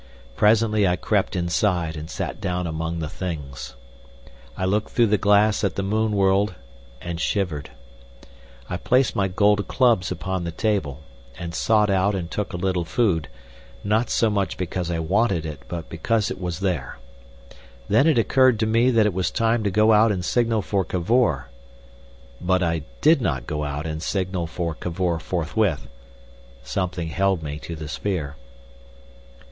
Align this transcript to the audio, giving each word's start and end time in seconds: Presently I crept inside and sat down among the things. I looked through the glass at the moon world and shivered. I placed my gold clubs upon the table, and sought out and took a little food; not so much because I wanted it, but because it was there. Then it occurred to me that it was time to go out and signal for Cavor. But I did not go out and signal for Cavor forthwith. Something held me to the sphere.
Presently 0.35 0.87
I 0.87 0.95
crept 0.95 1.35
inside 1.35 1.95
and 1.95 2.09
sat 2.09 2.41
down 2.41 2.65
among 2.65 2.97
the 3.01 3.07
things. 3.07 3.75
I 4.57 4.65
looked 4.65 4.89
through 4.89 5.05
the 5.05 5.19
glass 5.19 5.63
at 5.63 5.75
the 5.75 5.83
moon 5.83 6.13
world 6.13 6.55
and 7.03 7.21
shivered. 7.21 7.69
I 8.67 8.77
placed 8.77 9.15
my 9.15 9.27
gold 9.27 9.67
clubs 9.67 10.11
upon 10.11 10.43
the 10.43 10.51
table, 10.51 11.01
and 11.37 11.53
sought 11.53 11.91
out 11.91 12.15
and 12.15 12.31
took 12.31 12.51
a 12.51 12.57
little 12.57 12.83
food; 12.83 13.27
not 13.83 14.09
so 14.09 14.31
much 14.31 14.57
because 14.57 14.89
I 14.89 14.97
wanted 14.97 15.45
it, 15.45 15.61
but 15.67 15.87
because 15.87 16.31
it 16.31 16.41
was 16.41 16.61
there. 16.61 16.97
Then 17.87 18.07
it 18.07 18.17
occurred 18.17 18.59
to 18.61 18.65
me 18.65 18.89
that 18.89 19.05
it 19.05 19.13
was 19.13 19.29
time 19.29 19.63
to 19.65 19.69
go 19.69 19.91
out 19.93 20.11
and 20.11 20.25
signal 20.25 20.63
for 20.63 20.83
Cavor. 20.83 21.49
But 22.41 22.63
I 22.63 22.81
did 23.01 23.21
not 23.21 23.45
go 23.45 23.63
out 23.63 23.85
and 23.85 24.01
signal 24.01 24.47
for 24.47 24.73
Cavor 24.73 25.19
forthwith. 25.19 25.87
Something 26.63 27.09
held 27.09 27.43
me 27.43 27.59
to 27.59 27.75
the 27.75 27.87
sphere. 27.87 28.35